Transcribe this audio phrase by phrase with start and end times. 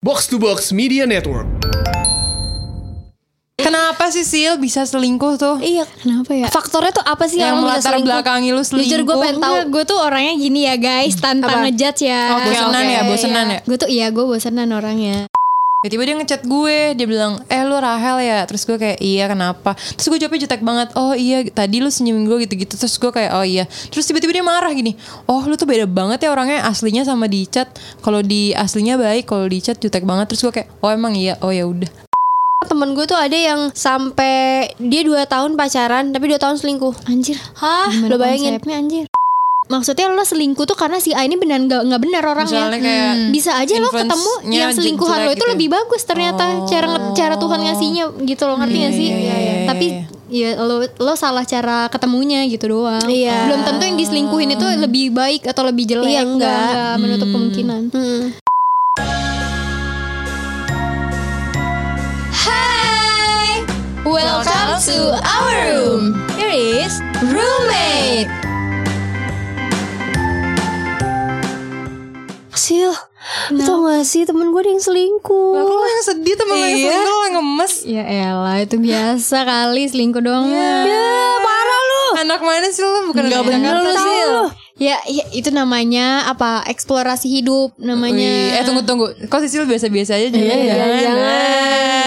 [0.00, 1.44] Box to Box Media Network.
[3.60, 5.60] Kenapa sih Sil bisa selingkuh tuh?
[5.60, 6.48] Iya, Kenapa ya?
[6.48, 8.88] faktornya tuh apa sih Yang yang, bisa belakangi lu selingkuh.
[8.88, 9.56] Jujur gue pengen tahu.
[9.68, 11.68] Gue tuh orangnya gini ya guys, tanpa Apa?
[11.68, 12.32] ngejudge ya.
[12.32, 13.58] Oh, bosenan ya, bosenan ya.
[13.68, 15.28] Gue tuh iya gue bosenan orangnya.
[15.80, 18.44] Tiba-tiba dia ngechat gue, dia bilang, eh lu Rahel ya?
[18.44, 19.72] Terus gue kayak, iya kenapa?
[19.96, 22.76] Terus gue jawabnya jutek banget, oh iya tadi lu senyum gue gitu-gitu.
[22.76, 23.64] Terus gue kayak, oh iya.
[23.88, 24.92] Terus tiba-tiba dia marah gini,
[25.24, 27.72] oh lu tuh beda banget ya orangnya aslinya sama di chat.
[28.04, 30.28] Kalau di aslinya baik, kalau di chat jutek banget.
[30.28, 31.88] Terus gue kayak, oh emang iya, oh ya udah.
[32.68, 37.08] Temen gue tuh ada yang sampai dia 2 tahun pacaran tapi 2 tahun selingkuh.
[37.08, 37.40] Anjir.
[37.56, 37.88] Hah?
[37.88, 38.60] Gimana Lo bayangin?
[38.68, 39.08] anjir.
[39.70, 42.74] Maksudnya lo selingkuh tuh karena si A ini benar nggak nggak benar orangnya.
[42.74, 47.14] Kayak Bisa aja lo ketemu yang selingkuhan lo itu gitu lebih bagus ternyata cara nge-
[47.14, 49.08] cara Tuhan ngasihnya gitu lo ngerti gak sih?
[49.08, 49.86] iya, iya, Tapi
[50.26, 53.06] ya lo lo salah cara ketemunya gitu doang.
[53.06, 53.46] Iya.
[53.46, 56.18] Belum tentu yang diselingkuhin itu lebih baik atau lebih jelek.
[56.18, 56.50] Iya, enggak.
[56.50, 57.82] enggak menutup kemungkinan.
[57.94, 58.22] Hmm.
[62.34, 63.62] Hai,
[64.02, 66.02] welcome to our room.
[66.34, 66.50] Here
[66.82, 68.49] is roommate.
[72.60, 72.92] Sil,
[73.50, 76.60] lu tau gak sih temen gue ada yang selingkuh Lah, Lo yang sedih temen lo
[76.60, 76.84] yang Iya.
[76.84, 77.74] selingkuh, lo yang ngemes.
[77.84, 80.44] Ya elah itu biasa kali selingkuh doang.
[80.46, 80.84] Ya
[81.38, 83.08] parah lu Anak mana sih lo?
[83.08, 83.98] Bukan anak bener lu, sih.
[83.98, 84.34] Sil.
[84.76, 86.64] Ya, ya, itu namanya apa?
[86.64, 88.24] Eksplorasi hidup namanya.
[88.24, 89.12] Wih, eh tunggu tunggu.
[89.24, 90.40] Kok Sisil biasa-biasa aja jangan.
[90.40, 90.88] Iya, jangan.
[90.88, 91.99] Enggak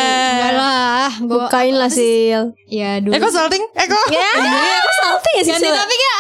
[1.04, 3.12] lah, gua Bukain lah Sil ya dulu.
[3.12, 3.64] Kok salting?
[3.76, 4.06] Kok?
[4.08, 4.30] Ya,
[4.80, 5.76] aku salting ya sih Ganti Sil?
[5.76, 6.16] topik ya.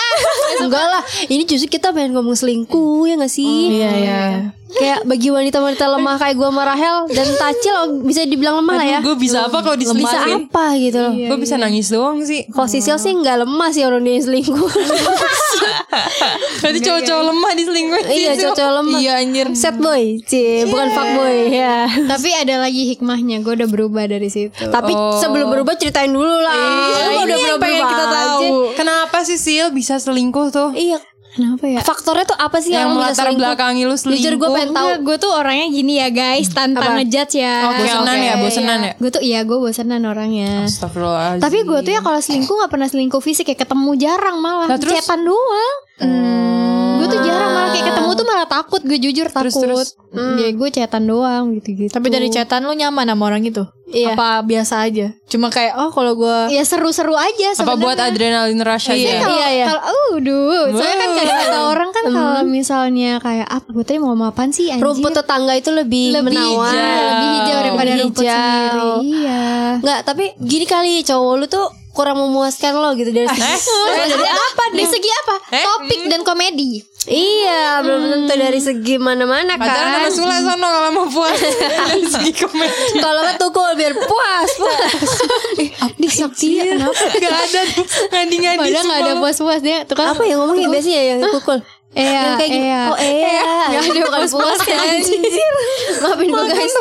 [0.68, 3.80] Enggak lah, ini justru kita pengen ngomong selingkuh ya gak sih?
[3.80, 4.22] Iya, iya.
[4.74, 8.88] Kayak bagi wanita-wanita lemah kayak gue sama Rahel dan Tacil oh, bisa dibilang lemah lah
[8.88, 9.00] ya.
[9.00, 10.40] Gue bisa apa kalau Bisa diselingkuhin?
[10.48, 11.14] apa gitu loh.
[11.14, 12.46] Gue bisa nangis doang sih.
[12.48, 14.58] Kalau Sisil sih nggak lemah sih orang dia yang selingkuh.
[16.60, 18.06] Berarti cowok-cowok lemah diselingkuhin.
[18.10, 18.52] iya, Sisil.
[18.54, 18.98] cowok lemah.
[18.98, 19.48] Iya anjir.
[19.54, 21.78] Set boy, cie, bukan fuck boy ya.
[22.08, 24.50] Tapi ada lagi hikmahnya, gue udah berubah dari situ.
[24.64, 25.18] Tapi Oh.
[25.18, 26.56] sebelum berubah ceritain dulu lah.
[27.12, 28.14] Lu udah berubah pengen kita aja.
[28.16, 28.48] tahu.
[28.74, 30.70] Kenapa sih Sil bisa selingkuh tuh?
[30.74, 30.98] Iya.
[31.34, 31.82] Kenapa ya?
[31.82, 33.42] Faktornya tuh apa sih Yang yang, selingkuh?
[33.42, 34.22] belakangi lu selingkuh.
[34.22, 34.90] Jujur gue pengen tahu.
[35.02, 37.56] Gue tuh orangnya gini ya guys, tanpa ngejudge ya.
[37.66, 38.94] Oh, bosenan ya, bosenan ya.
[39.02, 40.70] Gue tuh iya, gue bosenan orangnya.
[40.70, 41.42] Astagfirullahaladzim.
[41.42, 44.80] Tapi gue tuh ya kalau selingkuh gak pernah selingkuh fisik Kayak ketemu jarang malah Lah,
[44.80, 44.94] terus?
[44.96, 45.76] Chatan doang
[47.02, 49.88] Gue tuh jarang malah kayak ketemu tuh malah takut Gue jujur takut terus?
[50.40, 53.66] Ya gue chatan doang gitu-gitu Tapi dari chatan lu nyaman sama orang itu?
[53.94, 54.12] Iya.
[54.12, 55.14] Apa biasa aja?
[55.24, 58.98] Cuma kayak oh kalau gue Ya seru-seru aja apa buat adrenalin rush aja?
[58.98, 59.66] Iya, kalau, Iya, iya.
[59.70, 63.98] kalau, uh, duh, soalnya kan kadang kata orang kan kalau misalnya kayak apa, gue tadi
[63.98, 64.82] mau apaan sih anjir?
[64.82, 66.68] Rumput tetangga itu lebih, lebih menawan.
[66.68, 68.34] hijau, lebih hijau daripada Lebih rumput hijau.
[68.34, 68.90] sendiri.
[69.16, 69.44] Iya.
[69.80, 74.26] Nggak, tapi gini kali cowok lu tuh kurang memuaskan lo gitu dari segi Eh, dari
[74.26, 74.64] apa?
[74.68, 75.36] Dari segi apa?
[75.52, 75.62] Eh?
[75.62, 76.82] Topik dan komedi.
[77.04, 80.10] Iya, belum tentu dari segi mana-mana Pacaran sama kan.
[80.10, 81.36] Sule sono kalau mau puas.
[81.84, 82.96] Dari segi komedi.
[82.96, 85.04] Kalau nggak tukul biar puas, puas.
[85.94, 87.04] Di sakti ya, kenapa?
[87.18, 87.62] Gak ada
[88.14, 91.60] ngadi-ngadi Padahal gak ada puas-puas dia tuh kan Apa yang ngomongin biasanya yang tukul?
[91.94, 92.66] Iya, yang kayak gitu.
[92.66, 92.82] iya.
[92.90, 93.46] Oh iya.
[93.70, 95.22] Nggak ada Bukan puas anjir.
[96.02, 96.74] Maafin gue guys.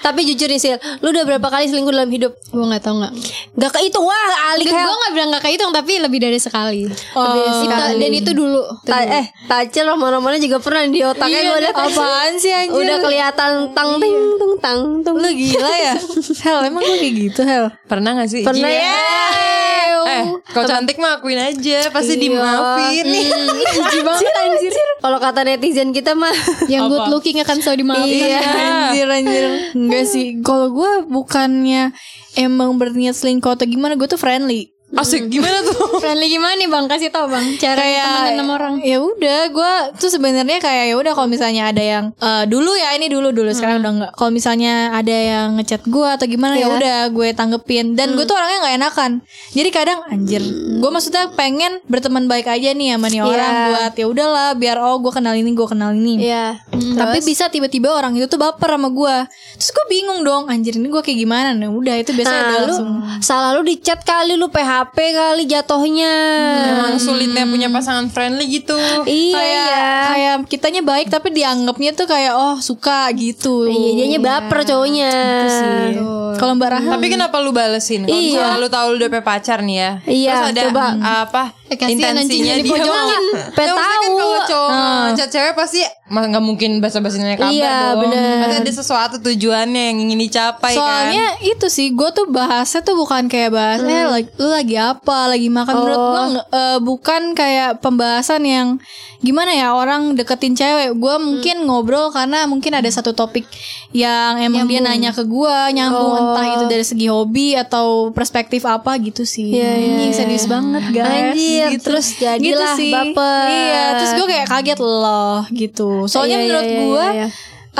[0.00, 2.32] Tapi jujur nih Sil, lu udah berapa kali selingkuh dalam hidup?
[2.48, 3.12] Gue gak tau gak
[3.54, 4.16] Gak kehitung wah,
[4.50, 8.64] alik Gue gak bilang gak kehitung Tapi lebih dari sekali Oh, Itu- Dan itu dulu
[8.78, 9.12] Itu Ta- dulu.
[9.14, 12.74] eh, Tacil roman-romannya juga pernah di otaknya gue liat apaan sih anjir?
[12.74, 15.16] Udah kelihatan tang ting tung tang tung.
[15.16, 15.94] Lu gila ya?
[16.44, 17.68] Hel emang lu kayak gitu Hel?
[17.84, 18.40] Pernah gak sih?
[18.40, 18.80] Pernah Iya.
[18.80, 18.98] ya.
[20.10, 22.22] Eh, kau cantik mah akuin aja, pasti Iya.
[22.26, 23.04] dimaafin.
[23.06, 23.26] Nih.
[23.74, 24.72] Jijik banget anjir.
[24.98, 26.34] Kalau kata netizen kita mah.
[26.66, 28.40] Yang good looking akan selalu dimaafkan Iya.
[28.90, 29.44] Anjir anjir.
[29.72, 30.26] Enggak sih.
[30.42, 31.94] Kalau gue bukannya
[32.30, 35.76] Emang berniat selingkuh atau gimana Gue tuh friendly Asik gimana tuh?
[36.02, 36.84] Friendly gimana nih bang?
[36.84, 38.74] Kasih tau bang Cara temenan sama orang.
[38.80, 42.92] ya udah gue tuh sebenarnya kayak ya udah kalau misalnya ada yang eh, dulu ya
[42.92, 46.66] ini dulu dulu sekarang udah enggak kalau misalnya ada yang ngechat gue atau gimana ya
[46.66, 46.68] Iya.
[46.72, 47.94] udah gue tanggepin.
[47.94, 49.10] Dan gue tuh orangnya nggak enakan.
[49.50, 50.42] Jadi kadang anjir
[50.80, 53.66] gue maksudnya pengen berteman baik aja nih sama nih orang Iya.
[53.68, 56.14] buat ya udahlah biar oh gue kenal ini gue kenal ini.
[56.20, 56.58] Iya.
[56.92, 59.16] tapi bisa tiba-tiba orang itu tuh baper sama gue
[59.54, 61.50] terus gue bingung dong anjir ini gue kayak gimana?
[61.52, 64.48] Nah udah itu biasanya Nah, udah lu langsung salah lu di chat kali lu
[64.82, 66.14] PHP kali jatohnya.
[66.66, 68.76] Emang sulitnya punya pasangan friendly gitu.
[69.04, 69.88] Iya, kayak iya.
[70.06, 75.12] kayak kitanya baik tapi dianggapnya tuh kayak oh suka gitu Iya, dianya baper cowoknya.
[76.32, 78.06] kalau mbak Rahel Tapi kenapa lu balesin?
[78.06, 78.56] Kalau Iya.
[78.56, 79.90] lu tahu lu udah punya pacar nih ya.
[80.02, 80.84] Iya, Terus ada coba.
[81.22, 81.42] apa?
[81.70, 82.90] anjingnya intensinya dia dipojokin.
[82.90, 84.16] mau- Pe maksudnya kan tahu.
[84.18, 84.70] kalau cowok
[85.06, 85.78] ngechat cewek pasti
[86.10, 87.98] nggak mungkin basa-basinya kabar Iya, dong.
[88.02, 88.36] bener.
[88.42, 91.46] Pasti ada sesuatu tujuannya yang ingin dicapai Soalnya kan.
[91.46, 94.10] itu sih gue tuh bahasnya tuh bukan kayak bahas eh Hmm.
[94.10, 96.08] lagi, lu lagi apa lagi makan menurut Oh.
[96.08, 98.68] gue nggak- eh, bukan kayak pembahasan yang
[99.18, 101.22] gimana ya orang deketin cewek gue Hmm.
[101.22, 103.44] mungkin ngobrol karena mungkin ada satu topik
[103.90, 106.20] yang emang dia nanya ke gue nyambung Oh.
[106.26, 110.16] entah itu dari segi hobi atau perspektif apa gitu sih Iya, iya, Anjing, iya.
[110.16, 111.84] serius banget guys Anjir, gitu.
[111.86, 112.92] terus jadilah Gitu sih.
[112.92, 113.44] baper.
[113.46, 117.28] iya terus gue kayak kaget loh gitu soalnya Iya, iya, menurut iya, gue iya, iya.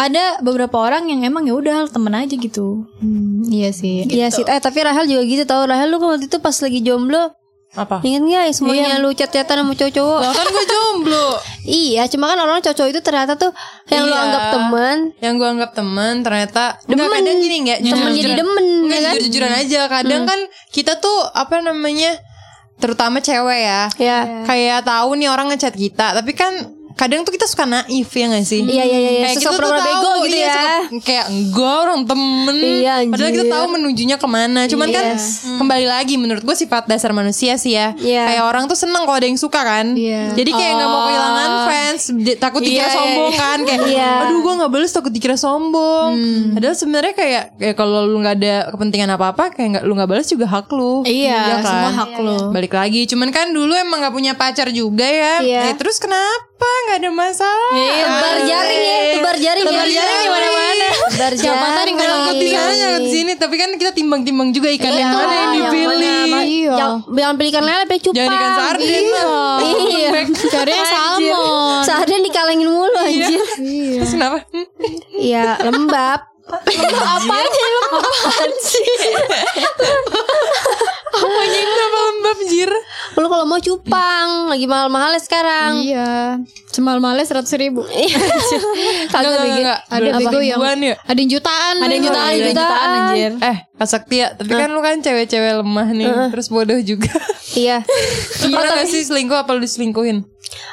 [0.01, 2.89] Ada beberapa orang yang emang ya udah temen aja gitu
[3.45, 4.07] Iya sih.
[4.07, 6.81] Iya sih, eh tapi Rahel juga gitu tau Rahel lu kan waktu itu pas lagi
[6.81, 7.37] jomblo
[7.71, 8.01] Apa?
[8.01, 11.27] Ingat gak ya semuanya lu chat-chatan sama cowok-cowok kan gue jomblo.
[11.81, 13.53] Iya cuma kan orang cowok itu ternyata tuh
[13.87, 14.23] Yang lu Iya.
[14.25, 16.97] anggap teman Yang gue anggap temen ternyata Demen.
[16.97, 19.13] Enggak kadang gini enggak Temen jadi demen Enggak ya kan?
[19.15, 22.11] jujur-jujuran aja Kadang kan kita tuh apa namanya
[22.77, 27.47] Terutama cewek ya Ya Kayak tahu nih orang ngechat kita Tapi kan kadang tuh kita
[27.47, 28.61] suka naif ya gak sih?
[28.61, 29.23] Iya, iya, iya, iya.
[29.25, 30.53] Kayak kita pura-pura tahu, bego gitu iya, ya.
[30.53, 33.11] suka- Kayak enggak orang temen Iya, anjir.
[33.11, 35.05] Padahal kita tahu menujunya ke mana Cuman kan
[35.57, 38.25] kembali lagi menurut gue sifat dasar manusia sih ya Iya.
[38.27, 40.35] Kayak orang tuh seneng kalau ada yang suka kan Iya.
[40.35, 42.03] Jadi kayak gak mau kehilangan fans
[42.37, 44.11] Takut dikira Iya, iya, sombong kan Kayak Iya.
[44.21, 46.11] aduh gue gak bales takut dikira sombong
[46.53, 50.27] Padahal sebenarnya kayak kayak kalau lu gak ada kepentingan apa-apa Kayak gak, lu gak balas
[50.27, 51.65] juga hak lu Iya, kan?
[51.65, 52.37] semua hak lu.
[52.51, 55.61] Balik lagi Cuman kan dulu emang gak punya pacar juga ya Iya.
[55.63, 57.73] Eh, Terus kenapa gak ada masalah.
[57.73, 58.99] Iya, Tebar jaring ya.
[59.15, 59.71] Tebar jaring ya.
[59.71, 60.89] Tebar jaring di mana-mana.
[61.11, 63.33] Tebar Siapa tahu jaring kalau Nyangkut di sana nyangkut di sini.
[63.35, 66.19] Tapi kan kita timbang-timbang juga ikan yang mana yang Yang dipilih.
[66.27, 66.73] mana, Iya.
[66.73, 68.17] Yang, jangan pilih ikan lele, pilih cupang.
[68.19, 69.59] Jangan ikan sarden lah.
[69.61, 70.11] Iya.
[70.51, 71.81] Carinya salmon.
[71.83, 73.41] Sarden dikalengin mulu anjir.
[74.01, 74.39] Terus kenapa?
[75.13, 76.21] Iya lembab
[76.51, 78.87] Apaan sih?
[81.11, 82.71] Apanya kenapa lembab jir?
[83.19, 86.41] Lu kalau mau cupang Lagi mahal-mahalnya sekarang Iya.
[86.71, 87.83] Semal-malnya seratus ribu.
[89.13, 90.95] Kagak Enggak, lagi Ada bego yang ya?
[91.03, 91.75] ada yang jutaan.
[91.83, 93.33] Ada yang jutaan, ada yang jutaan anjir.
[93.43, 97.11] Eh, Kak Saktia, tapi kan lu kan cewek-cewek lemah nih, terus bodoh juga.
[97.51, 97.83] Iya
[98.61, 100.23] pernah gak sih selingkuh apa lu diselingkuhin?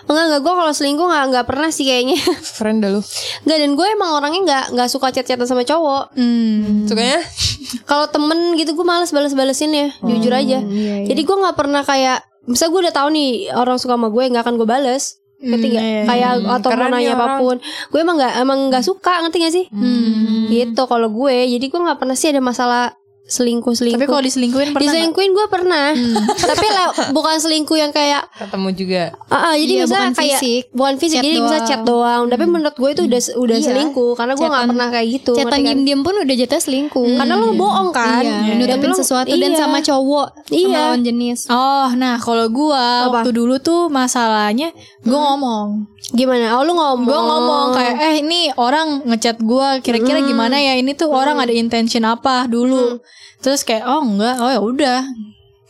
[0.06, 0.42] Enggak enggak.
[0.46, 2.20] Gue kalau selingkuh enggak enggak pernah sih kayaknya.
[2.62, 3.02] Keren dah lu.
[3.48, 6.14] Enggak dan gue emang orangnya enggak enggak suka chat-chatan sama cowok.
[6.14, 6.86] Hmm.
[6.86, 7.20] Sukanya?
[7.90, 9.88] Kalau temen gitu gue males bales-balesin ya.
[10.06, 10.62] Jujur aja.
[11.04, 14.44] Jadi gue gak pernah kayak Misal gue udah tahu nih orang suka sama gue nggak
[14.48, 15.20] akan gue bales.
[15.38, 15.84] Ngerti gak?
[15.86, 17.22] iya, kayak atau Keren mau nanya orang.
[17.22, 17.56] apa pun.
[17.92, 19.66] Gue emang nggak emang nggak suka ngerti gak sih?
[20.48, 21.36] Gitu kalau gue.
[21.46, 22.96] Jadi gue nggak pernah sih ada masalah
[23.28, 25.88] selingkuh selingkuh Tapi kalau diselingkuhin pernah diselingkuhin gue pernah
[26.50, 29.04] tapi le- bukan selingkuh yang kayak Ketemu juga.
[29.28, 30.64] Ah, ah, jadi Iya, misalnya bukan kayak fisik.
[30.72, 31.68] bukan fisik Chat jadi bisa doang.
[31.68, 33.66] chat doang tapi menurut gue itu udah udah Iya.
[33.68, 35.60] selingkuh karena gue nggak pernah kayak gitu Chatan kan?
[35.62, 37.08] diem-diem pun udah jatuh selingkuh.
[37.14, 39.58] karena lo bohong kan Iya, Dan nutupin sesuatu dan iya.
[39.58, 40.66] sama cowok, Iya.
[40.66, 41.40] sama lawan jenis.
[41.48, 43.12] Oh, nah kalau gua Apa?
[43.18, 44.72] waktu dulu tuh masalahnya
[45.02, 45.68] gua ngomong.
[46.10, 50.74] gimana oh lu ngomong Gua ngomong kayak eh ini orang ngechat gua kira-kira gimana ya?
[50.74, 53.04] Ini tuh orang ada intention apa dulu.
[53.38, 55.00] Terus kayak oh enggak, oh ya udah.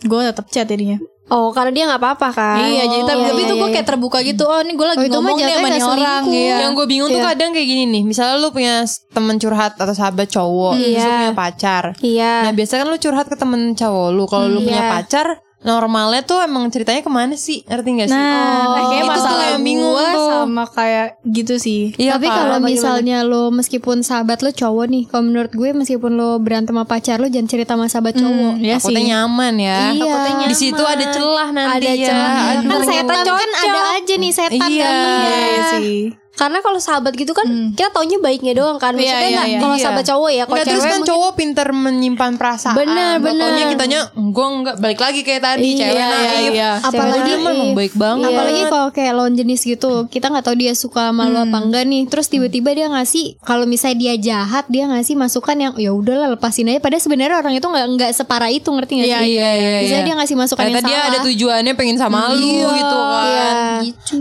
[0.05, 0.97] Gua tetap chat jadinya.
[1.27, 3.73] oh karena dia nggak apa-apa kan iya, jadi tapi, iya, tapi iya, tuh gua iya.
[3.75, 4.44] kayak terbuka gitu.
[4.47, 6.23] Oh, ini gua lagi Oh, itu ngomong nih sama nih orang.
[6.31, 6.55] Iya.
[6.63, 8.03] Yang gue bingung tuh kadang kayak gini nih.
[8.07, 8.75] Misalnya lu punya
[9.11, 11.19] temen curhat atau sahabat cowok, terus lu Iya.
[11.19, 11.83] punya pacar.
[11.99, 14.23] iya Nah biasanya kan lu curhat ke temen cowok lu.
[14.23, 14.91] Kalau lu punya Iya.
[14.95, 15.27] pacar,
[15.67, 17.61] normalnya tuh emang ceritanya ke mana sih?
[17.61, 18.15] Ngerti gak sih?
[18.15, 20.29] Nah, Oh, kayak itu tuh masalah yang bingung gua tuh.
[20.39, 21.81] sama kayak gitu sih.
[21.93, 22.35] Iya, Tapi Kak.
[22.37, 26.83] kalau misalnya lo meskipun sahabat lo cowok nih, kalau menurut gue meskipun lo berantem sama
[26.83, 28.53] pacar lo jangan cerita sama sahabat cowok.
[28.59, 29.07] ya takutnya sih.
[29.07, 29.79] nyaman ya.
[29.91, 30.13] Iya.
[30.17, 32.07] Takutnya Di situ ada celah nanti Ada ya.
[32.07, 32.31] celah.
[32.63, 33.39] Kan setan kan cocok.
[33.61, 34.81] ada aja nih setan Iya.
[34.81, 35.35] gantengnya.
[35.37, 35.97] Iya sih.
[36.38, 39.60] Karena kalau sahabat gitu kan kita taunya baiknya doang kan maksudnya Iya, iya, nggak iya.
[39.60, 39.84] kalau Iya.
[39.84, 42.75] sahabat cowok ya kalau terus cewek kan mungkin- cowok pinter menyimpan perasaan.
[42.75, 43.41] Bener, Nggak bener.
[43.44, 46.51] taunya kitanya gue enggak balik lagi kayak tadi Iya, cewek iya, naif.
[46.51, 46.72] iya.
[46.79, 48.29] Apalagi emang baik banget.
[48.29, 51.84] Apalagi kalau kayak lawan jenis gitu, kita nggak tahu dia suka sama lo apa enggak
[51.84, 52.06] nih.
[52.06, 56.67] Terus tiba-tiba dia ngasih, kalau misalnya dia jahat, dia ngasih masukan yang ya udahlah lepasin
[56.67, 56.77] aja.
[56.77, 59.29] Padahal sebenarnya orang itu nggak nggak separah itu ngerti nggak Iya, sih?
[59.32, 59.79] Iya iya iya.
[59.82, 61.10] Misalnya dia ngasih masukan Ternyata yang dia salah.
[61.10, 62.38] ada tujuannya pengen sama lu
[62.70, 63.25] gitu kan.
[63.25, 63.50] Iya.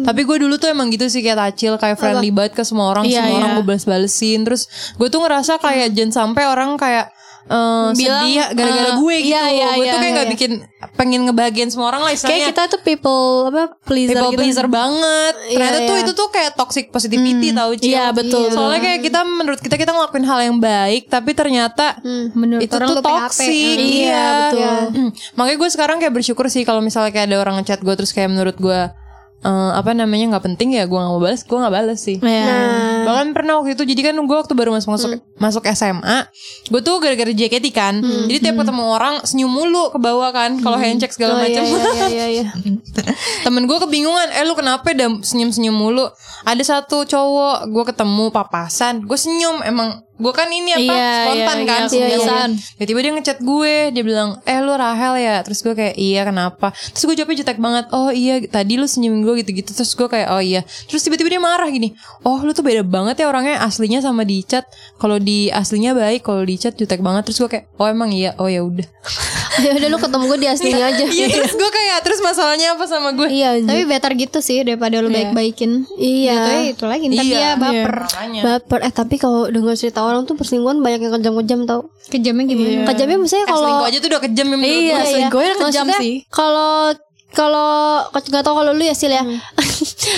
[0.03, 3.05] Tapi gue dulu tuh emang gitu sih kayak tacil kayak friendly banget ke semua orang,
[3.05, 3.57] Iya, semua orang iya.
[3.57, 4.39] gue balas-balesin.
[4.43, 7.07] Terus gue tuh ngerasa kayak jangan sampai orang kayak
[7.47, 9.29] eh, Bilang, sedih gara-gara eh, gue gitu.
[9.29, 10.35] iya, iya, gue iya, tuh kayak nggak iya.
[10.35, 10.53] bikin
[10.93, 12.49] pengen ngebahagiain semua orang lah Kayak istilahnya.
[12.49, 14.41] kita tuh people apa pleaser People gitu.
[14.41, 15.35] pleaser banget.
[15.47, 16.03] Ternyata Iya, tuh iya.
[16.03, 17.87] itu tuh kayak toxic positivity tau Cil.
[17.87, 18.51] Iya, betul.
[18.51, 22.03] Soalnya kayak kita menurut kita kita ngelakuin hal yang baik tapi ternyata
[22.35, 23.13] Menurut itu orang tuh lo PHP.
[23.23, 23.77] toxic.
[23.79, 24.79] Iya, betul.
[24.93, 25.11] Hmm.
[25.37, 28.27] Makanya gue sekarang kayak bersyukur sih kalau misalnya kayak ada orang ngechat gue terus kayak
[28.27, 28.81] menurut gue
[29.41, 32.17] eh, apa namanya nggak penting ya gue nggak mau balas gue nggak balas sih.
[32.19, 32.45] Iya.
[32.47, 36.27] nah Bahkan pernah waktu itu jadi kan gue waktu baru masuk masuk masuk SMA,
[36.69, 37.95] gue tuh gara-gara JKT kan.
[38.01, 40.59] Jadi tiap ketemu orang senyum mulu ke bawah kan.
[40.59, 41.65] Kalau handshake segala Oh, iya, macam.
[41.69, 42.45] iya, iya, iya.
[43.45, 46.09] Temen gue kebingungan, eh lu kenapa dah senyum-senyum mulu?
[46.43, 51.59] Ada satu cowok, gue ketemu papasan, gue senyum emang gue kan ini apa Iya, spontan
[51.61, 52.05] iya, kan iya, senyum.
[52.09, 52.51] kebiasaan.
[52.81, 55.37] Tiba-tiba dia ngechat gue, dia bilang, eh lu Rahel ya?
[55.45, 56.73] Terus gue kayak iya kenapa?
[56.73, 59.77] Terus gue jawabnya jutek banget, oh iya tadi lu senyum gue gitu-gitu.
[59.77, 60.65] Terus gue kayak oh iya.
[60.89, 61.93] Terus tiba-tiba dia marah gini,
[62.25, 64.65] oh lu tuh beda banget ya orangnya aslinya sama di chat.
[64.97, 67.29] Kalau di aslinya baik, kalau di chat jutek banget.
[67.29, 68.89] Terus gue kayak oh emang iya, oh ya udah.
[69.57, 71.05] Ya udah lu ketemu gue di aslinya aja.
[71.09, 73.25] Iya terus gue kayak terus masalahnya apa sama gue?
[73.25, 73.57] Iya.
[73.65, 75.89] Tapi better gitu sih daripada lu baik-baikin.
[75.97, 76.37] Iya.
[76.37, 77.93] Jatuhnya itu lagi ntar Iya, dia baper.
[78.05, 78.41] Makanya.
[78.45, 78.79] baper.
[78.85, 81.81] Eh tapi kalau dengar cerita orang tuh perselingkuhan banyak yang kejam-kejam tau.
[82.07, 82.87] Kejamnya gimana?
[82.87, 85.07] Kejamnya misalnya Eh, kalau selingkuh aja tuh udah kejam ya menurut Iya, gue.
[85.07, 86.15] selingkuhnya kejam Maksudnya, sih.
[86.29, 86.73] Kalau
[87.37, 89.21] kalau nggak tahu kalau lu ya Sil ya.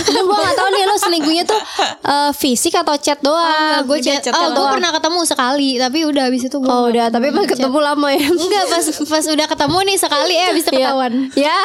[0.09, 1.59] Lu gua nggak tahu nih lu selingkuhnya tuh
[2.05, 3.83] eh, fisik atau chat doang.
[3.83, 7.09] gue chat, chat oh gue pernah ketemu sekali tapi udah habis itu gue Oh udah,
[7.09, 8.23] tapi pas ketemu lama ya.
[8.23, 10.87] enggak pas pas udah ketemu nih sekali eh habis itu Iya.
[10.87, 11.59] ketahuan Ya,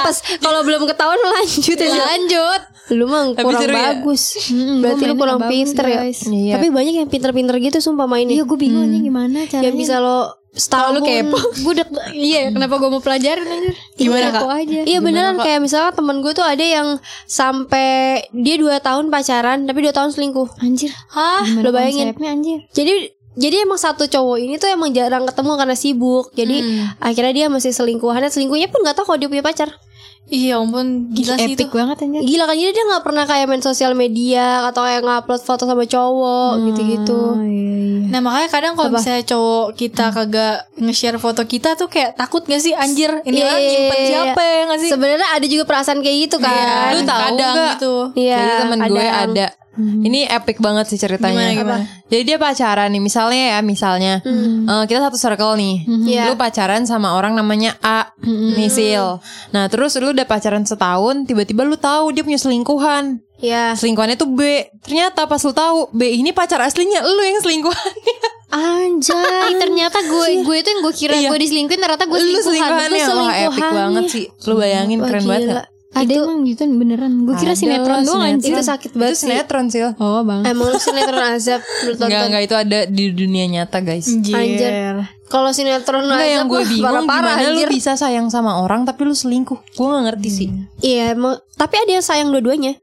[0.00, 1.90] pas kalau belum ketahuan lanjut ya.
[1.92, 3.84] Lanjut Lu mah Tapi kurang seru ya?
[3.92, 4.22] bagus.
[4.48, 5.96] Mm, Berarti gua lu kurang bagus, pinter ya.
[6.00, 6.18] guys.
[6.24, 6.52] Iya.
[6.56, 8.32] Tapi banyak yang pinter-pinter gitu sumpah mainnya.
[8.32, 10.18] iya gue bingung aja gimana caranya Yang bisa lo
[10.58, 11.38] setahun lu kepo.
[11.62, 14.42] gue udah iya kenapa gue mau pelajarin anjir Gimana, Kak?
[14.50, 19.64] aja Iya beneran kayak misalnya temen gue tuh ada yang sampai dia 2 tahun pacaran
[19.64, 20.58] tapi 2 tahun selingkuh.
[20.58, 21.46] anjir Hah?
[21.62, 22.10] Lo bayangin.
[22.10, 22.94] konsepnya anjir Jadi
[23.38, 26.26] jadi emang satu cowok ini tuh emang jarang ketemu karena sibuk.
[26.34, 26.58] Jadi
[26.98, 29.70] akhirnya dia masih selingkuhannya selingkuhnya pun nggak tahu kalau dia punya pacar.
[30.28, 31.64] Iya ampun gila sih itu.
[31.64, 35.00] epic banget anjir Gila kan jadi dia nggak pernah kayak main sosial media atau kayak
[35.00, 37.20] ngupload foto sama cowok gitu-gitu.
[37.32, 41.88] oh iya iya Nah makanya kadang kalau misalnya cowok kita kagak nge-share foto kita tuh
[41.88, 44.90] kayak takut gak sih anjir ini Iya, orang iya, nyimpen iya, siapa ya gak sih?
[44.92, 46.92] Sebenarnya ada juga perasaan kayak gitu kan.
[46.92, 47.68] Lu tahu kadang nggak?
[47.76, 47.94] gitu.
[48.16, 49.52] Iya, Jadi temen gue kadang.
[49.78, 50.02] Ada.
[50.02, 51.48] Ini epic banget sih ceritanya.
[51.48, 51.84] Gimana, gimana?
[52.08, 55.76] Jadi dia pacaran nih, misalnya ya, misalnya eh, kita satu circle nih.
[56.04, 56.22] Iya.
[56.26, 58.10] Lu pacaran sama orang namanya A,
[58.52, 59.22] Misil.
[59.48, 63.22] Nah, terus lu udah pacaran setahun, tiba-tiba lu tahu dia punya selingkuhan.
[63.38, 63.72] Iya.
[63.72, 64.40] Selingkuhannya tuh B.
[64.82, 68.16] Ternyata pas lu tahu B ini pacar aslinya lu yang selingkuhannya.
[68.48, 69.54] Anjay.
[69.54, 71.28] ternyata gue gue itu yang gue kira Iya.
[71.28, 72.88] gue diselingkuhin ternyata gue lu selingkuhan selingkuhannya.
[72.88, 73.76] lu Wah, epic selingkuhannya.
[73.76, 74.24] banget sih.
[74.42, 75.30] Lu bayangin Wah, keren gila.
[75.30, 75.56] banget
[75.88, 79.24] ada emang gitu beneran gue kira Ada sinetron doang anjir Itu sakit Itu banget sih.
[79.24, 79.80] sinetron sih.
[79.88, 84.04] oh bang Emang lu sinetron azab lu Enggak, enggak itu ada di dunia nyata, guys.
[84.06, 85.00] Anjir.
[85.26, 87.66] Kalau sinetron Enggak azab yang gue bingung parah-parah gimana anjir.
[87.66, 89.56] lu bisa sayang sama orang tapi lu selingkuh.
[89.72, 90.48] Gue gak ngerti sih.
[90.78, 92.76] Iya, emang tapi ada yang sayang dua-duanya.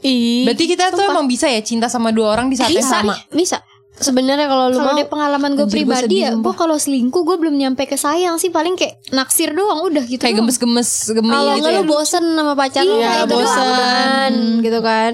[0.00, 0.48] Ih.
[0.48, 3.14] Berarti kita tuh emang bisa ya cinta sama dua orang di saat yang Bisa, sama.
[3.30, 3.60] bisa.
[3.96, 7.82] Sebenarnya kalau lu kalau mau pengalaman gue pribadi ya gue kalau selingkuh gue belum nyampe
[7.82, 10.46] ke sayang sih paling kayak naksir doang udah gitu Kayak doang.
[10.46, 11.78] gemes-gemes gemi kalau gitu nggak ya.
[11.78, 13.56] lu bosen sama pacar lu Iya, itu bosen.
[13.56, 15.12] kelamaan gitu kan.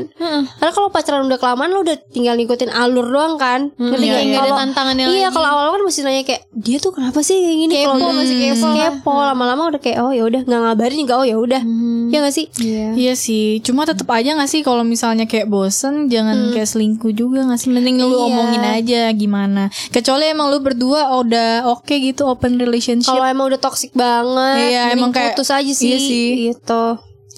[0.52, 3.70] Karena kalau pacaran udah kelamaan lu udah tinggal ngikutin alur doang kan.
[3.72, 4.24] Ngerti iya, nggak?
[4.28, 7.56] nggak ada tantangannya Iya, kalau awal-awal kan mesti nanya kayak dia tuh kenapa sih kayak
[7.60, 8.66] gini Kepo, kalau masih kepo.
[8.68, 11.62] kepo lama-lama udah kayak oh ya udah nggak ngabarin juga oh ya udah.
[12.08, 12.46] Ya nggak sih?
[12.58, 12.86] Iya.
[12.92, 17.44] Iya sih, cuma tetap aja gak sih kalau misalnya kayak bosen jangan kayak selingkuh juga
[17.44, 17.68] gak sih?
[17.68, 18.26] Mending lu Iya.
[18.26, 18.70] omongin aja
[19.12, 19.62] gimana.
[19.88, 23.08] Kecuali emang lu berdua udah oke gitu open relationship.
[23.08, 25.86] Kalau emang udah toxic banget, Iya, mending emang kayak- putus aja sih.
[25.86, 26.28] iya sih.
[26.48, 26.84] Gitu.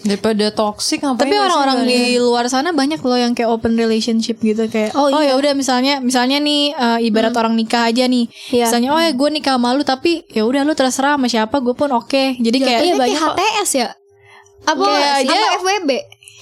[0.04, 2.20] Daripada toxic ngapain Tapi orang-orang di ada?
[2.20, 5.96] luar sana banyak loh yang kayak open relationship gitu kayak oh, Oh, ya udah misalnya
[5.98, 8.28] misalnya nih eh, ibarat orang nikah aja nih.
[8.50, 8.68] Iya.
[8.68, 11.72] Misalnya oh ya gue nikah sama lu tapi ya udah lu terserah sama siapa gue
[11.72, 12.36] pun oke.
[12.36, 13.32] Jadi kayak iya banyak banyak kok.
[13.32, 13.88] HTS ya
[14.64, 15.90] apa Kayak apa dia- FWB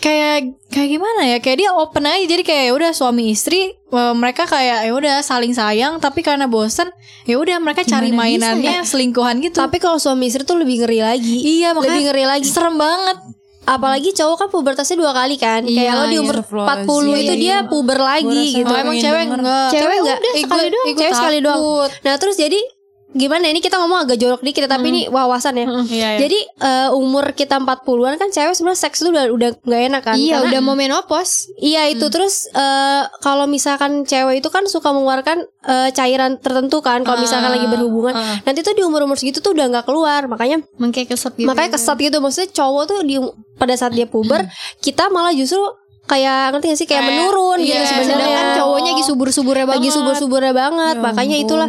[0.03, 4.15] kayak kayak gimana ya kayak dia open aja jadi kayak ya udah suami istri eh,
[4.19, 6.91] mereka kayak ya udah saling sayang tapi karena bosen
[7.23, 10.83] ya udah mereka cari Gimana bisa mainannya selingkuhan gitu Tapi kalau suami istri tuh lebih
[10.83, 11.37] ngeri lagi.
[11.39, 12.47] iya makanya lebih ngeri lagi.
[12.51, 13.19] serem banget
[13.63, 15.63] Apalagi cowok kan pubertasnya dua kali kan.
[15.63, 17.15] Iya, Kayak lo di iya, umur astagfirullahaladzim.
[17.15, 18.67] 40 itu dia puber lagi gitu.
[18.67, 20.87] Oh emang cewek enggak Cewek enggak Eh, sekali doang.
[20.99, 21.61] Cewek sekali doang.
[22.03, 22.59] Nah, terus jadi
[23.13, 25.67] gimana ini kita ngomong agak jorok dikit ya, tapi ini wawasan ya.
[25.85, 26.19] Iya, iya.
[26.19, 30.17] Jadi eh, umur kita 40-an kan cewek sebenarnya seks itu udah udah nggak enak kan.
[30.17, 34.91] iya Karena- udah mau menopause Iya itu terus eh, kalau misalkan cewek itu kan suka
[34.91, 38.13] mengeluarkan eh, cairan tertentu kan kalau misalkan lagi berhubungan.
[38.43, 40.25] Nanti tuh di umur-umur segitu tuh udah nggak keluar.
[40.25, 43.17] Makanya Makanya keset gitu makanya kesat gitu maksudnya cowok tuh di
[43.53, 44.49] pada saat dia puber
[44.81, 45.61] kita malah justru
[46.13, 46.85] kayak ngerti gak sih?
[46.85, 48.13] Kayak, Kayak- menurun gitu iya, sebenarnya.
[48.13, 49.95] sedangkan cowoknya lagi subur-suburnya lagi banget.
[49.95, 50.95] subur-suburnya banget.
[50.95, 51.69] Ya makanya ampun, itulah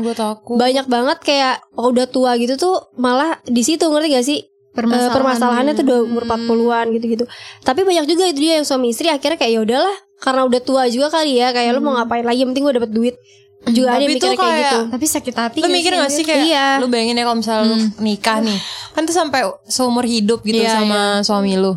[0.54, 4.40] banyak banget kayak oh, udah tua gitu tuh malah di situ ngerti gak sih?
[4.40, 5.14] Eh, Permasalahan.
[5.14, 7.26] permasalahannya tuh udah umur 40-an gitu-gitu.
[7.62, 10.84] Tapi banyak juga itu dia yang suami istri akhirnya kayak ya udahlah karena udah tua
[10.88, 12.42] juga kali ya kayak lu mau ngapain lagi?
[12.42, 13.16] Yang penting gue dapet duit.
[13.66, 14.80] Juga ada yang Tapi tuh mikir kayak kayak- gitu.
[14.92, 16.68] tapi sakit hati Lu mikir gak sih kayak Iya.
[16.78, 18.60] Lu bayangin ya kalau misalnya lu nikah nih
[18.92, 21.72] Kan tuh sampai seumur hidup gitu Iya, sama suami lu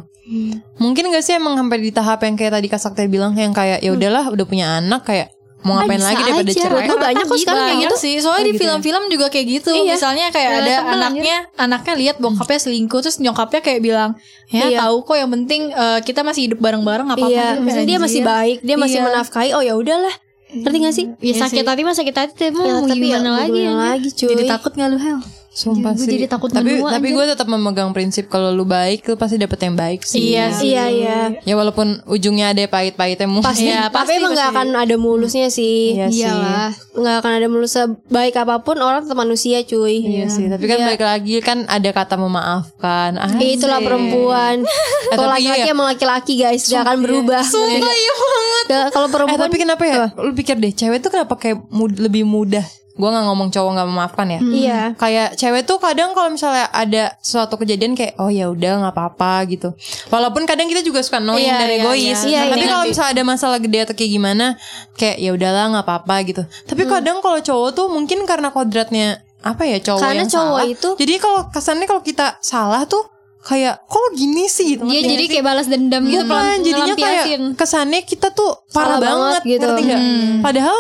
[0.76, 3.78] Mungkin gak sih emang sampai di tahap yang kayak tadi Kak Sakti bilang yang kayak
[3.78, 6.60] ya udahlah udah punya anak kayak mau ngapain bisa lagi daripada aja.
[6.60, 6.86] cerai.
[6.86, 7.96] Gue banyak kok sekarang kayak gitu.
[7.96, 9.92] sih soalnya di film-film juga kayak gitu Iya.
[9.92, 14.10] misalnya kayak ada Relatable, anaknya anaknya lihat bokapnya selingkuh terus nyokapnya kayak bilang
[14.46, 14.78] ya Iya.
[14.80, 18.20] tahu kok yang penting eh, kita masih hidup bareng-bareng apa apa Iya, misalnya dia masih
[18.22, 19.06] baik, dia masih Iya.
[19.06, 19.50] menafkahi.
[19.52, 20.14] Oh ya udahlah.
[20.48, 21.06] Ngerti gak sih?
[21.18, 23.66] Ya sakit hati mah sakit hati tapi Ya, mau tapi ya, gimana mau lagi gimana
[23.66, 23.90] ya?
[23.90, 24.28] lagi cuy.
[24.28, 25.18] jadi takut nggak lu Hel
[25.56, 26.12] Sumpah Gue sih.
[26.12, 29.56] jadi takut tapi menua, tapi gue tetap memegang prinsip kalau lu baik lu pasti dapet
[29.58, 30.20] yang baik sih.
[30.30, 30.70] Iya sih.
[30.70, 31.18] Iya iya.
[31.40, 33.48] Ya walaupun ujungnya ada pahit-pahitnya mungkin.
[33.48, 34.38] Pasti, Iya, tapi pasti, emang pasti.
[34.38, 35.96] gak akan ada mulusnya sih.
[35.96, 36.20] Iya sih.
[36.22, 36.70] Iyalah.
[36.92, 39.96] Nggak akan ada mulus sebaik apa pun orang tetap manusia cuy.
[39.98, 40.86] Iya sih, tapi kan Iya.
[40.86, 43.16] balik lagi kan ada kata memaafkan.
[43.16, 44.60] Ah, Eh, itulah perempuan.
[45.08, 45.72] Kalau tapi iya laki-laki ya.
[45.72, 47.40] emang laki-laki guys, gak akan berubah.
[47.42, 48.64] Sumpah iya banget.
[48.66, 49.96] Gak- Kalau Eh perempuan tapi kenapa ya?
[50.14, 52.66] Lu pikir deh, cewek tuh kenapa kayak mud- lebih mudah?
[52.96, 54.40] Gua nggak ngomong cowok nggak memaafkan ya.
[54.42, 54.80] Iya.
[54.94, 59.44] Kayak cewek tuh kadang kalau misalnya ada suatu kejadian kayak oh ya udah nggak apa-apa
[59.46, 59.76] gitu.
[60.08, 62.00] Walaupun kadang kita juga suka knowing Iya, dan iya, egois.
[62.00, 62.16] iya.
[62.18, 62.70] Iya, Tapi iya.
[62.70, 64.46] kalau misalnya ada masalah gede atau kayak gimana,
[64.94, 66.42] kayak ya udahlah nggak apa-apa gitu.
[66.64, 70.64] Tapi kadang kalau cowok tuh mungkin karena kodratnya apa ya cowok Karena yang cowok salah.
[70.66, 73.04] itu- Jadi kalau kesannya kalau kita salah tuh
[73.38, 74.82] kayak kok lo gini sih gitu.
[74.82, 75.30] Ngerti jadi sih?
[75.30, 77.24] kayak balas dendam gitu Iya kan, jadinya kayak
[77.54, 79.66] kesannya kita tuh parah Salah banget, banget gitu.
[79.68, 80.02] ngerti nggak?
[80.42, 80.78] Padahal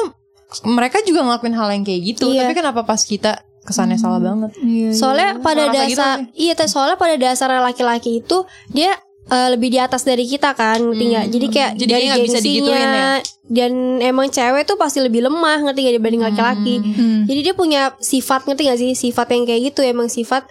[0.64, 2.46] mereka juga ngelakuin hal yang kayak gitu, Iya.
[2.46, 4.54] tapi kenapa pas kita kesannya salah banget?
[4.94, 8.94] Soalnya pada Orang kayak gitu dasar iya teh soalnya pada dasar laki-laki itu dia
[9.26, 11.26] eh, lebih di atas dari kita kan ngerti nggak?
[11.28, 13.10] Jadi kayak Jadi dari nggak bisa digituin ya?
[13.42, 16.74] Dan emang cewek tuh pasti lebih lemah ngerti gak dibanding laki-laki.
[17.26, 18.90] Jadi dia punya sifat ngerti gak sih?
[18.94, 20.46] Sifat yang kayak gitu emang sifat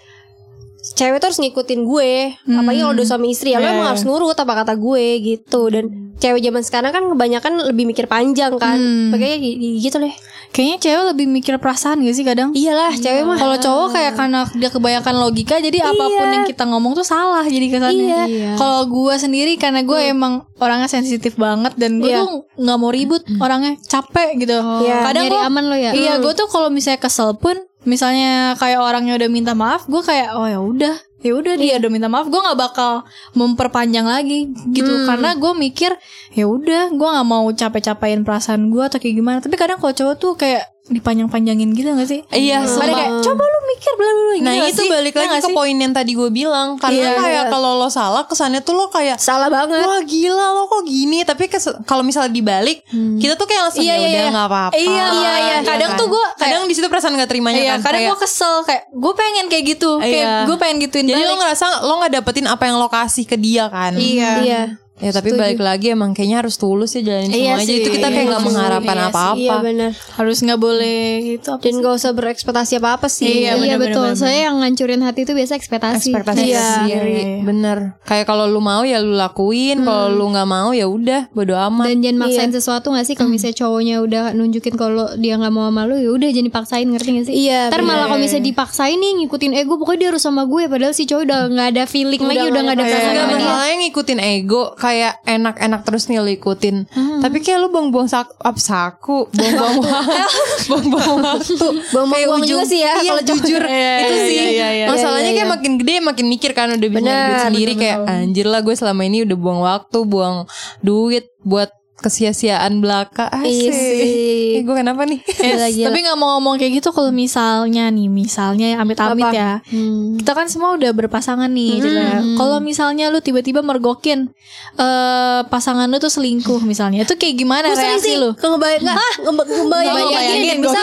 [0.91, 2.11] cewek tuh harus ngikutin gue.
[2.47, 5.61] Apalagi kalau udah suami istri ya lo emang harus nurut apa kata gue gitu.
[5.67, 8.77] Dan cewek zaman sekarang kan kebanyakan lebih mikir panjang kan.
[9.09, 10.13] Makanya gi- gi- gitu deh.
[10.47, 13.35] kayaknya cewek lebih mikir perasaan gak sih kadang Iyalah cewek mah.
[13.35, 17.43] Kalau cowok kayak karena dia kebanyakan logika jadi apa pun yang kita ngomong tuh salah
[17.43, 18.21] jadi kesannya.
[18.23, 18.51] Iya.
[18.55, 22.23] Kalau gue sendiri karena gue emang orangnya sensitif banget dan gue Iya.
[22.23, 24.55] tuh nggak mau ribut orangnya capek gitu.
[24.55, 25.03] Iya.
[25.03, 25.91] Kadang gue aman lo ya.
[25.91, 30.33] Iya, gue tuh kalau misalnya kesel pun, misalnya kayak orangnya udah minta maaf, gue kayak
[30.33, 33.05] oh ya udah, ya udah dia udah minta maaf, gue nggak bakal
[33.37, 35.93] memperpanjang lagi gitu, karena gue mikir
[36.33, 39.37] ya udah, gue nggak mau capek-capekin perasaan gue atau kayak gimana.
[39.39, 42.21] Tapi kadang kalau cowok tuh kayak dipanjang-panjangin gitu gak sih?
[42.29, 42.93] Iya, Ada sumpah.
[42.93, 44.87] kayak coba lu mikir bla bla bla." Nah itu sih?
[44.87, 47.51] balik Iya lagi ke poin yang tadi gue bilang Karena Iya, kayak iya.
[47.51, 49.81] kalau lo salah kesannya tuh lo kayak Salah banget.
[49.81, 51.51] Wah gila lo kok gini Tapi
[51.83, 54.31] kalau misalnya dibalik Kita tuh kayak langsung Iya, ya iya, udah iya.
[54.31, 55.57] nggak apa-apa Iya, iya, iya.
[55.61, 58.55] Kadang tuh gua kayak- Kadang di situ perasaan gak terimanya Iya, kan kadang gue kesel
[58.63, 60.05] kayak gue pengen kayak gitu, Iya.
[60.05, 61.39] kayak gue pengen gituin Jadi lo balik.
[61.41, 64.31] ngerasa lo gak dapetin apa yang lo kasih ke dia kan Iya.
[64.39, 64.61] Iya.
[64.95, 67.75] Ya tapi balik lagi emang kayaknya harus tulus ya jalanin Iya semuanya sih.
[67.77, 68.47] Itu kita kayak Iya gak sih.
[68.47, 69.11] mengharapkan Iya sih.
[69.11, 69.91] apa-apa Iya benar.
[70.15, 71.49] Harus nggak boleh gitu.
[71.51, 73.27] apa Dan gak usah berekspektasi apa-apa sih.
[73.27, 74.05] Iya, Iya bener, betul.
[74.05, 76.09] bener, Soalnya yang ngancurin hati itu biasa ekspektasi.
[76.09, 76.63] ekspektasi Iya.
[76.79, 77.37] sendiri Iya, iya.
[77.43, 81.53] bener kayak kalau lu mau ya lu lakuin kalau lu nggak mau ya udah bodo
[81.53, 85.51] amat Dan jangan maksain sesuatu gak sih kalau misalnya cowoknya udah nunjukin kalau dia nggak
[85.51, 87.35] mau sama lu ya udah jangan dipaksain ngerti gak sih?
[87.43, 90.91] Iya, Ntar malah kalau misalnya dipaksain nih ngikutin ego pokoknya dia harus sama gue padahal
[90.91, 94.63] si cowok udah nggak ada feeling lagi udah nggak ada perasaan Enggak masalahnya ngikutin ego
[94.85, 96.85] kayak enak-enak terus nih lu ikutin.
[96.93, 100.17] Tapi kayak lu buang-buang saku, apa saku buang-buang waktu
[100.69, 101.67] buang-buang waktu.
[101.89, 103.63] Buang-buang Kayak uang juga sih ya, iya, kalau jujur.
[103.75, 105.55] Iya, itu iya, sih iya, iya, masalahnya iya, kayak iya.
[105.57, 109.25] makin gede makin mikir kan udah bisa duit sendiri kayak anjir lah gue selama ini
[109.27, 110.35] udah buang waktu buang
[110.79, 111.73] duit buat
[112.05, 114.61] kesia-siaan belaka Iya asik sih.
[114.61, 115.87] Eh, gue kenapa nih Gila, gila.
[115.89, 119.33] Tapi nggak mau ngomong kayak gitu kalau misalnya nih, misalnya amit-amit Apa?
[119.33, 119.51] ya.
[119.73, 120.21] Hmm.
[120.21, 121.81] Kita kan semua udah berpasangan nih.
[121.81, 122.19] ceritanya.
[122.37, 124.29] Kalau misalnya lu tiba-tiba mergokin
[124.77, 128.35] eh pasangan lu tuh selingkuh misalnya, itu kayak gimana reaksi sih lu?
[128.35, 130.73] ngebayang nggak ngebayangin ngebayangin, gua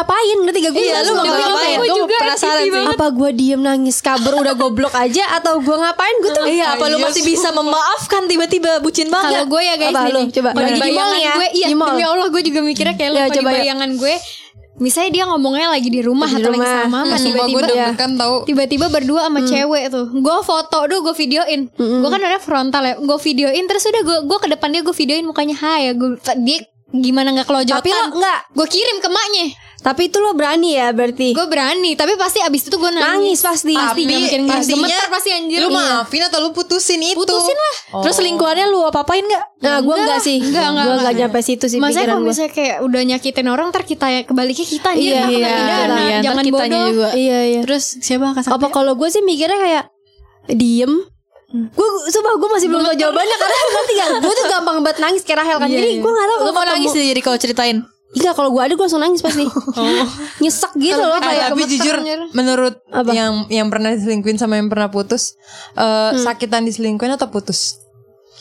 [0.00, 1.76] ngapain ngerti gak gue Iya, lu bakal ngapain?
[1.78, 2.84] Gue penasaran sih.
[2.88, 6.84] apa gue diem nangis kabur udah goblok aja atau gue ngapain gue tuh Iya, apa
[6.86, 9.36] lu masih bisa memaafkan tiba-tiba bucin banget?
[9.36, 10.26] Kalau gue ya guys Apa nih.
[10.30, 10.48] Coba.
[10.50, 11.32] Kalau Di di mall ya?
[11.34, 13.56] gue, iya demi Allah gue juga mikirnya kayak lu Ya, di coba ya.
[13.60, 14.14] bayangan gue.
[14.76, 16.72] Misalnya dia ngomongnya lagi di rumah Di atau lagi rumah.
[16.80, 21.60] sama mama tiba-tiba deg-degan tau tiba-tiba berdua sama cewek tuh gue foto tuh gue videoin
[21.68, 24.94] gue kan ada frontal ya gue videoin terus udah gue gue ke depan dia gue
[24.94, 28.40] videoin mukanya hai ya gue dia gimana nggak kelojotan Tapi lo nggak.
[28.50, 29.46] gue kirim ke maknya
[29.80, 31.32] tapi itu lo berani ya berarti.
[31.32, 33.08] Gue berani tapi pasti abis itu gue nangis.
[33.08, 35.58] Nangis pasti pasti nggak mungkin pastinya gemeter pasti anjir.
[35.64, 35.76] lu Iya.
[35.80, 37.16] maafin atau lu putusin itu.
[37.16, 37.74] Putusin lah.
[38.04, 39.44] Terus selingkuhannya lu apa-apain gak?
[39.60, 40.40] nah gue enggak sih.
[40.40, 41.14] Enggak, enggak, gue enggak.
[41.16, 45.12] nyampe situ sih Maksudnya kalau misalnya kayak udah nyakitin orang ntar kita kebaliknya kita anjir.
[45.16, 45.52] Iya, iya,
[45.96, 46.84] iya, jangan bodoh.
[46.92, 47.08] juga.
[47.16, 47.60] iya iya.
[47.64, 48.52] Terus siapa kasih?
[48.52, 49.84] apa kalau gue sih mikirnya kayak
[50.52, 50.92] diem.
[51.50, 53.56] Gue sumpah gue masih belum tahu jawabannya karena
[54.22, 55.66] gue tuh gampang banget nangis kayak Rahel kan.
[55.66, 57.80] Jadi gue gak tahu Lu mau nangis jadi kalau ceritain?
[58.10, 59.46] Enggak kalau gue ada gue langsung nangis pasti
[60.42, 61.96] Nyesek gitu loh kayak tapi jujur
[62.34, 63.10] menurut Apa?
[63.14, 65.38] yang yang pernah diselingkuhin sama yang pernah putus
[65.78, 67.78] eh, sakitan diselingkuhin atau putus?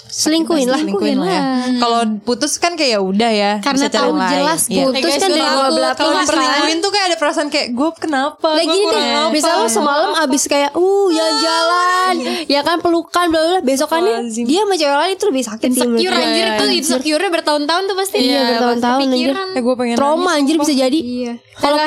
[0.09, 1.43] Selingkuhin lah Selingkuhin lah ya.
[1.77, 3.51] Kalau putus kan kayak ya udah ya.
[3.61, 4.31] Karena tahu yang lain.
[4.33, 4.83] jelas Iya.
[4.89, 7.89] putus guys, kan dari dua belah Kalau kan diselingkuhin tuh kayak ada perasaan kayak gue
[8.01, 8.47] kenapa?
[8.57, 9.29] Lagi kurang apa?
[9.29, 12.13] Misalnya lo semalam abis kayak Uh jalan-jalan
[12.49, 13.59] Ya kan pelukan bla bla.
[13.61, 14.15] Besokannya.
[14.33, 18.17] Dia sama cewek lain itu lebih sakit sih Insecure anjir tuh insecure bertahun-tahun tuh pasti
[18.19, 19.35] Iya, bertahun-tahun, anjir.
[19.55, 21.33] Eh, gue pengen Trauma anjir bisa jadi Iya.
[21.59, 21.77] Kalau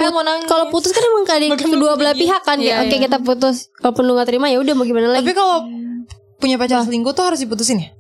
[0.47, 3.73] kalau putus kan emang kali kedua belah pihak kan kayak oke kita putus.
[3.83, 5.27] Kalaupun lu gak terima ya udah mau gimana lagi.
[5.27, 5.57] Tapi kalau
[6.39, 7.91] punya pacar selingkuh tuh harus diputusin ya?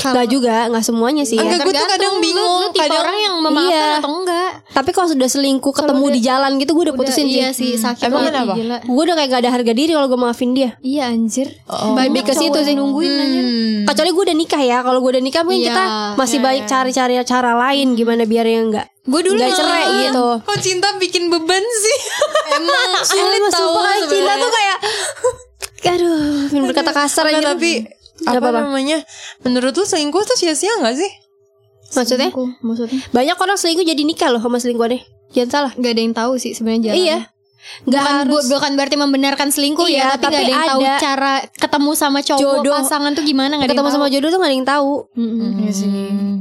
[0.00, 1.34] Gak juga, gak semuanya sih.
[1.34, 1.42] ya.
[1.42, 2.54] Enggak, gue tuh kadang Lu, bingung.
[2.56, 3.98] lu tipe kadang orang yang memaafkan Iya.
[3.98, 4.50] atau enggak?
[4.70, 7.36] Tapi kalau sudah selingkuh ketemu di jalan gitu gue udah putusin sih.
[7.36, 8.54] Iya sih sakit Emang kenapa?
[8.80, 10.70] Gue udah kayak gak ada harga diri kalau gue maafin dia.
[10.78, 11.48] Iya anjir.
[11.68, 13.44] Lebih ke situ sih nungguin anjir.
[13.86, 14.78] Kecuali gue udah nikah ya.
[14.80, 15.84] Kalau gue udah nikah mungkin Iya, kita
[16.16, 20.26] masih banyak cari-cari cara lain gimana biar yang enggak Gue dulu nggak cerai gitu.
[20.40, 21.98] Kok cinta bikin beban sih?
[22.52, 24.78] emang Sulit kan cinta tuh kayak
[25.90, 27.40] Aduh, berkata kasar aja.
[27.42, 27.88] tapi
[28.24, 28.60] Nggak apa apa-apa.
[28.68, 28.98] namanya?
[29.42, 31.10] Menurut lu selingkuh tuh sia-sia gak sih?
[31.96, 32.30] Maksudnya?
[32.30, 35.02] Selingkuh, maksudnya Banyak orang selingkuh jadi nikah loh sama selingkuhannya.
[35.34, 35.72] Jangan salah.
[35.78, 36.98] nggak ada yang tahu sih sebenarnya jalan.
[36.98, 37.18] Iya.
[37.82, 38.32] Nggak bukan, harus.
[38.32, 41.90] bu- bukan berarti membenarkan selingkuh Iya, ya, tapi nggak tapi ada yang tahu cara ketemu
[41.94, 42.74] sama cowok jodoh.
[42.74, 44.92] pasangan tuh gimana nggak ada ketemu sama jodoh tuh gak ada yang tahu.
[45.60, 45.88] Iya sih.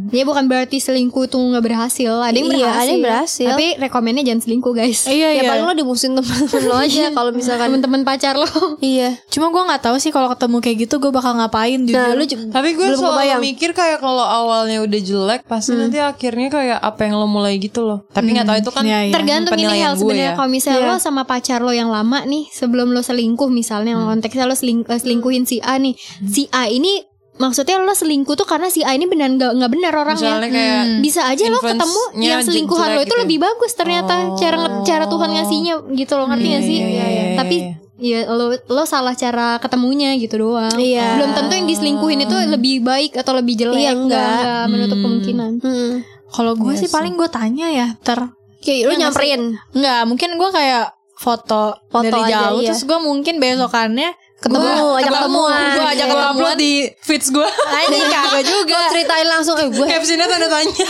[0.10, 2.10] Ya bukan berarti selingkuh tuh nggak berhasil.
[2.18, 2.80] Ada yang Iya, berhasil.
[2.80, 3.48] ada yang berhasil.
[3.48, 5.00] Tapi rekomennya jangan selingkuh guys.
[5.06, 5.50] Iya Ya iya.
[5.50, 8.50] paling lo dimusuhin temen-temen lo aja kalau misalkan Temen-temen pacar lo.
[8.80, 9.22] Iya.
[9.28, 11.94] Cuma gue nggak tahu sih kalau ketemu kayak gitu gue bakal ngapain jujur.
[11.96, 13.42] Nah, lu Tapi gue belum selalu kebayang.
[13.44, 17.84] mikir kayak kalau awalnya udah jelek pasti nanti akhirnya kayak apa yang lo mulai gitu
[17.84, 18.02] loh.
[18.10, 19.14] Tapi nggak tahu itu kan Iya, iya.
[19.14, 20.34] Tergantung ini hal gue sebenarnya ya.
[20.34, 24.54] kalau misalnya lo sama pacar lo yang lama nih sebelum lo selingkuh misalnya konteksnya lo
[24.54, 25.94] seling- eh, selingkuhin si A nih.
[26.24, 27.02] Si A ini
[27.36, 30.38] maksudnya lo selingkuh tuh karena si A ini benar nggak nggak benar orangnya.
[30.40, 34.84] Kayak Bisa aja lo ketemu yang selingkuhan lo itu gitu lebih bagus ternyata cara nge-
[34.84, 36.78] cara Tuhan ngasihnya gitu lo ngerti gak sih?
[36.78, 37.58] iya, iya, iya, Tapi
[38.00, 40.72] ya lo lo salah cara ketemunya gitu doang.
[40.74, 41.16] Iya.
[41.16, 43.76] Belum tentu yang diselingkuhin itu lebih baik atau lebih jelek.
[43.78, 44.24] Iya, enggak.
[44.36, 45.52] enggak menutup kemungkinan.
[45.60, 45.94] Hmm.
[46.30, 48.20] Kalau gue sih paling gue tanya ya ter
[48.60, 49.42] Kayak lu nyamperin.
[49.72, 52.72] Nggak, mungkin gue kayak foto, Foto dari aja, jauh iya.
[52.72, 55.52] terus gue mungkin besokannya ketemu Gua ajak ketemuan.
[55.76, 57.44] gue ajak ketemuan upload di feeds gue.
[57.44, 60.72] Anjing kagak juga ceritain langsung eh gue Captionnya tanda tanya.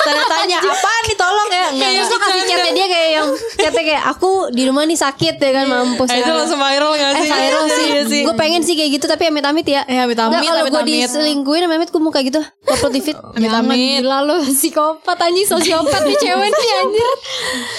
[0.00, 1.16] tanda tanya apaan nih?
[1.16, 1.66] Tolong ya.
[1.70, 5.34] Enggak Terus lo kasih chatnya dia kayak yang Chatnya kayak aku di rumah nih sakit
[5.36, 6.22] ya kan mampus Eh, ya.
[6.22, 7.30] itu langsung viral gak Eh sih?
[7.30, 8.22] viral sih, Iya sih.
[8.22, 9.84] Gue pengen sih kayak gitu Tapi amit-amit ya.
[9.84, 11.04] Eh, amit-amit, Nggak, Kalau gue amit-amit.
[11.04, 12.40] diselingkuhin Amit gue mau kayak gitu.
[12.96, 17.08] Feed Jangan gila lo psikopat anjing sosiopat nih cewek nih anjir.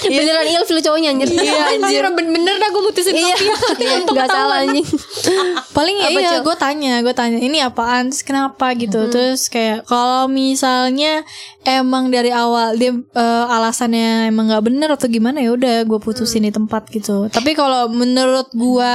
[0.04, 1.28] Beneran ilfil cowoknya anjir.
[1.32, 2.04] Iya anjir.
[2.08, 3.36] bener-bener dah gue mutusin Iya.
[3.82, 4.86] Iya Gak salah anjing.
[5.78, 8.74] Paling ya Apa, iya gue tanya gue tanya ini apaan kenapa?
[8.74, 9.08] gitu.
[9.08, 11.24] Terus kayak kalau misalnya
[11.64, 16.43] emang dari awal dia eh, alasannya emang nggak bener atau gimana ya udah gue putusin
[16.45, 17.32] di tempat gitu.
[17.32, 18.91] Tapi kalau menurut gue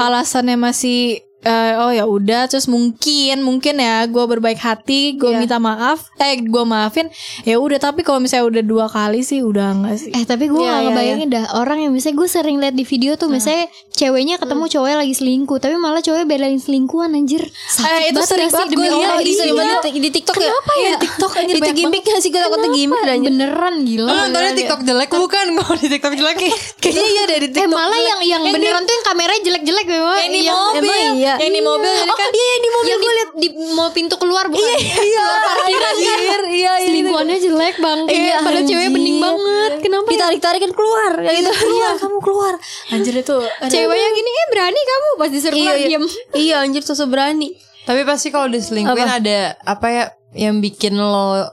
[0.00, 5.60] alasannya masih eh, oh ya udah terus mungkin mungkin ya gue berbaik hati gue minta
[5.60, 6.08] maaf.
[6.16, 7.06] Eh gue maafin.
[7.44, 10.10] Ya udah tapi kalau misalnya udah dua kali sih udah enggak sih?
[10.10, 12.82] Eh tapi gue Iya, gak iya, ngebayangin dah Orang yang misalnya gue sering liat di
[12.82, 17.44] video tuh Misalnya ceweknya ketemu cowoknya lagi selingkuh Tapi malah cowoknya belain selingkuhan anjir.
[17.44, 19.34] Sakit Eh, itu banget sering banget gue liat Iya, Iya.
[19.36, 20.48] sering banget di TikTok ya.
[20.48, 20.94] Kenapa ya?
[20.96, 23.30] TikTok anjir Itu gimmick gak sih Gue takutnya gimmick anjir?
[23.30, 24.08] Beneran gila.
[24.08, 25.08] Lo nontonnya TikTok jelek?
[25.12, 25.44] Bukan?
[25.54, 26.36] Gue di TikTok jelek.
[26.82, 30.16] Kayaknya iya dari Eh malah yang yang beneran tuh yang kameranya jelek-jelek memang.
[30.16, 30.78] Yang di mobil.
[30.80, 31.33] emang iya.
[31.36, 32.30] Yang di mobil jadi Oh kan.
[32.30, 33.30] dia yang di mobil gue liat.
[33.34, 34.60] di mau pintu keluar bukan?
[34.60, 35.94] Iya Iya Parkiran kan?
[35.96, 38.00] Iya, iya, Selingkuhannya jelek bang.
[38.06, 38.96] Iya, Padahal ceweknya anjir.
[38.96, 39.72] bening banget.
[39.80, 40.12] Kenapa ya?
[40.12, 41.50] Ditarik-tarik kan keluar Kayak gitu.
[41.56, 41.92] Keluar.
[41.96, 42.54] Kamu keluar.
[42.88, 43.36] Anjir itu.
[43.64, 45.08] Ceweknya gini eh berani kamu?
[45.16, 45.86] Pas disuruh Iya iya.
[45.88, 47.48] diem Iya anjir sosok berani.
[47.82, 51.44] Tapi pasti kalau diselingkuhin ada apa ya yang bikin lo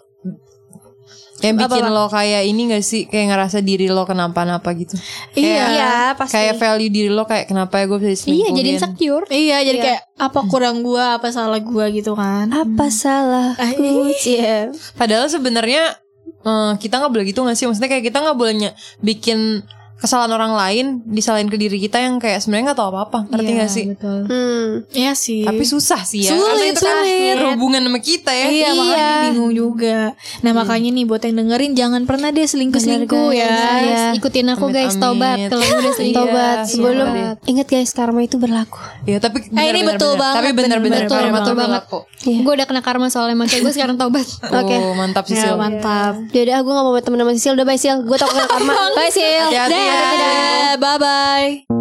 [1.42, 4.96] yang bikin lo kayak ini gak sih kayak ngerasa diri lo kenapa-napa gitu.
[5.32, 5.42] Iya.
[5.58, 6.34] Kayak- Iya, pasti.
[6.34, 8.54] Kayak value diri lo kayak kenapa ya gue bisa Iya diselingkuhin.
[8.56, 13.90] jadi insecure Iya jadi kayak apa kurang gua apa salah gua gitu kan Apa salahku
[14.16, 15.98] Cie Padahal sebenarnya
[16.40, 17.66] eh, kita nggak boleh gitu gak sih?
[17.66, 18.54] Maksudnya kayak kita nggak boleh
[19.00, 19.62] bikin
[20.02, 23.20] kesalahan orang lain disalahin ke diri kita yang kayak sebenarnya nggak tahu apa-apa.
[23.30, 23.86] Ngerti gak sih?
[23.88, 24.20] betul.
[24.26, 26.32] Hmm Iya sih Tapi susah sih ya.
[26.32, 27.36] Sulit, Karena itu kan sulit.
[27.38, 28.46] berhubungan sama kita ya.
[28.48, 29.98] Iya, makanya bingung juga.
[30.42, 33.46] Nah makanya nih buat yang dengerin jangan pernah deh selingkuh selingkuh ya.
[33.46, 35.04] Guys, ikutin aku guys Amit-amit.
[35.04, 36.20] tobat kalau udah selingkuh.
[36.20, 37.30] Tobat Iya, sebelum iya.
[37.44, 41.30] Ingat guys karma itu berlaku Iya tapi Eh, ini betul banget, Tapi benar-benar betul, karma
[41.32, 41.70] betul tuh banget.
[41.84, 42.00] berlaku.
[42.24, 42.40] Iya.
[42.42, 44.26] Gue udah kena karma soalnya makanya gue sekarang tobat.
[44.60, 44.76] Oke.
[44.76, 46.14] Oh, mantap sih Ya, mantap.
[46.32, 49.12] Yaudah gue gak mau temen sama Sisil Udah bye Sil Gue tau kena karma Bye
[49.12, 50.78] Sil Hati-hati ya.
[50.78, 51.81] Bye bye.